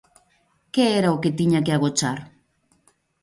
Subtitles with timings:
[0.73, 2.19] Que era o que tiña que agochar?